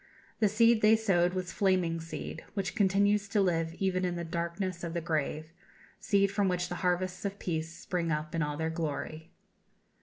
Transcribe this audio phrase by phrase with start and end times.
[0.39, 4.83] The seed they sowed was "flaming" seed, which continues to live even in the darkness
[4.83, 5.53] of the grave;
[5.99, 9.29] seed from which the harvests of peace spring up in all their glory.